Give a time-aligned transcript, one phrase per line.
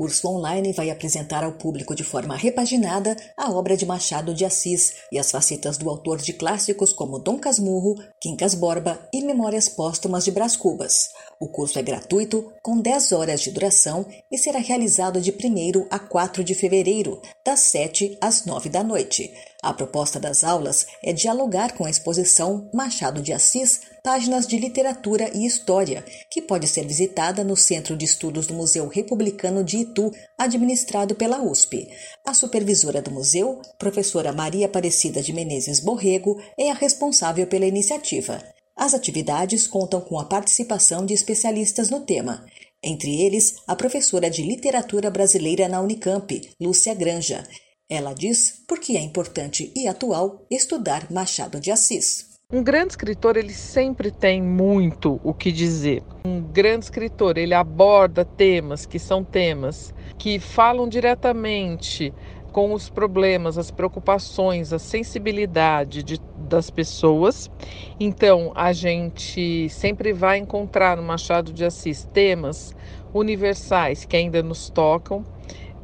[0.00, 4.94] Curso online vai apresentar ao público de forma repaginada a obra de Machado de Assis
[5.12, 10.24] e as facetas do autor de clássicos como Dom Casmurro, Quincas Borba e Memórias Póstumas
[10.24, 11.10] de Brás Cubas.
[11.38, 15.98] O curso é gratuito, com 10 horas de duração e será realizado de 1 a
[15.98, 19.30] 4 de fevereiro, das 7 às 9 da noite.
[19.62, 25.30] A proposta das aulas é dialogar com a exposição Machado de Assis, Páginas de Literatura
[25.34, 30.10] e História, que pode ser visitada no Centro de Estudos do Museu Republicano de Itu,
[30.38, 31.86] administrado pela USP.
[32.26, 38.42] A supervisora do museu, professora Maria Aparecida de Menezes Borrego, é a responsável pela iniciativa.
[38.74, 42.46] As atividades contam com a participação de especialistas no tema,
[42.82, 47.46] entre eles a professora de Literatura Brasileira na Unicamp, Lúcia Granja.
[47.90, 52.29] Ela diz por que é importante e atual estudar Machado de Assis.
[52.52, 56.02] Um grande escritor, ele sempre tem muito o que dizer.
[56.24, 62.12] Um grande escritor, ele aborda temas que são temas que falam diretamente
[62.50, 67.48] com os problemas, as preocupações, a sensibilidade de, das pessoas.
[68.00, 72.74] Então, a gente sempre vai encontrar no Machado de Assis temas
[73.14, 75.24] universais que ainda nos tocam,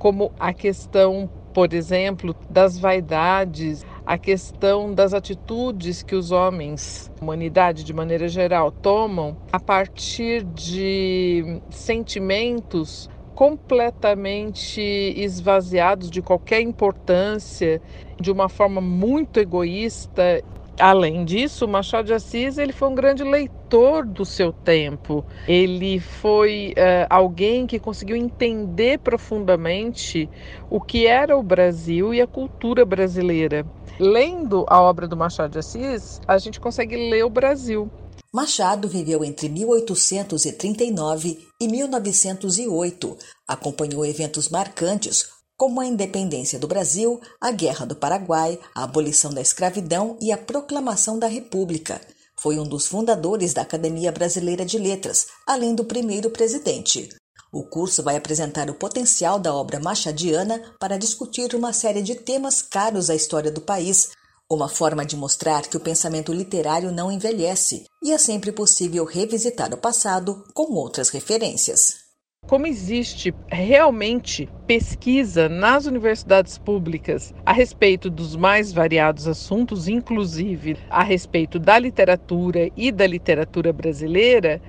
[0.00, 7.82] como a questão, por exemplo, das vaidades, a questão das atitudes que os homens, humanidade
[7.82, 17.82] de maneira geral, tomam a partir de sentimentos completamente esvaziados de qualquer importância,
[18.18, 20.42] de uma forma muito egoísta.
[20.78, 25.24] Além disso, Machado de Assis ele foi um grande leitor do seu tempo.
[25.48, 30.28] Ele foi uh, alguém que conseguiu entender profundamente
[30.68, 33.64] o que era o Brasil e a cultura brasileira.
[33.98, 37.90] Lendo a obra do Machado de Assis, a gente consegue ler o Brasil.
[38.30, 43.16] Machado viveu entre 1839 e 1908.
[43.48, 49.40] Acompanhou eventos marcantes como a independência do Brasil, a Guerra do Paraguai, a abolição da
[49.40, 52.00] escravidão e a proclamação da República.
[52.38, 57.08] Foi um dos fundadores da Academia Brasileira de Letras, além do primeiro presidente.
[57.50, 62.60] O curso vai apresentar o potencial da obra machadiana para discutir uma série de temas
[62.60, 64.10] caros à história do país,
[64.50, 69.72] uma forma de mostrar que o pensamento literário não envelhece e é sempre possível revisitar
[69.72, 72.05] o passado com outras referências.
[72.48, 81.02] Como existe realmente pesquisa nas universidades públicas a respeito dos mais variados assuntos, inclusive a
[81.02, 84.60] respeito da literatura e da literatura brasileira,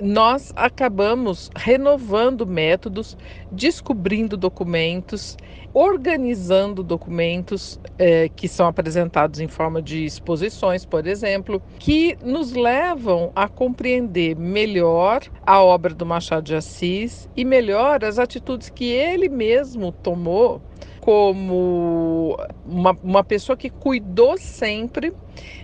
[0.00, 3.16] nós acabamos renovando métodos,
[3.50, 5.36] descobrindo documentos,
[5.72, 13.30] organizando documentos eh, que são apresentados em forma de exposições, por exemplo, que nos levam
[13.34, 19.28] a compreender melhor a obra do Machado de Assis e melhor as atitudes que ele
[19.28, 20.62] mesmo tomou
[21.06, 22.36] como
[22.66, 25.12] uma, uma pessoa que cuidou sempre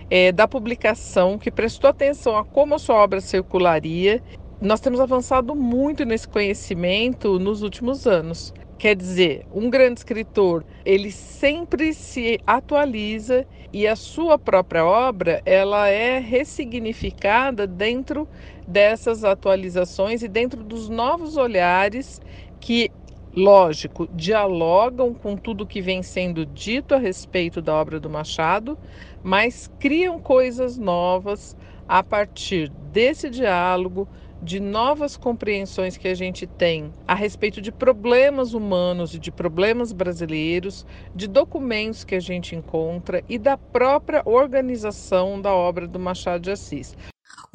[0.09, 4.23] é, da publicação, que prestou atenção a como a sua obra circularia.
[4.61, 8.53] Nós temos avançado muito nesse conhecimento nos últimos anos.
[8.77, 15.89] Quer dizer, um grande escritor, ele sempre se atualiza e a sua própria obra, ela
[15.89, 18.29] é ressignificada dentro
[18.65, 22.21] dessas atualizações e dentro dos novos olhares
[22.61, 22.89] que
[23.35, 28.77] lógico, dialogam com tudo que vem sendo dito a respeito da obra do Machado,
[29.23, 31.55] mas criam coisas novas
[31.87, 34.07] a partir desse diálogo,
[34.41, 39.93] de novas compreensões que a gente tem a respeito de problemas humanos e de problemas
[39.93, 40.85] brasileiros,
[41.15, 46.51] de documentos que a gente encontra e da própria organização da obra do Machado de
[46.51, 46.93] Assis.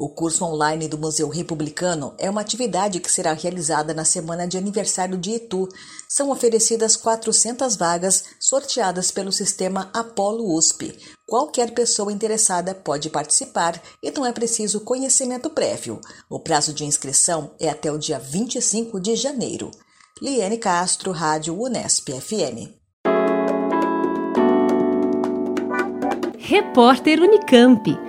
[0.01, 4.57] O curso online do Museu Republicano é uma atividade que será realizada na semana de
[4.57, 5.67] aniversário de Itu.
[6.07, 10.97] São oferecidas 400 vagas sorteadas pelo sistema Apolo USP.
[11.27, 15.99] Qualquer pessoa interessada pode participar e não é preciso conhecimento prévio.
[16.29, 19.69] O prazo de inscrição é até o dia 25 de janeiro.
[20.21, 22.71] Liane Castro, Rádio Unesp FM.
[26.37, 28.08] Repórter Unicamp.